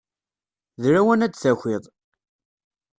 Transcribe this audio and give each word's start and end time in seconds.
D 0.81 0.83
lawan 0.93 1.25
ad 1.25 1.31
d-takiḍ. 1.33 1.83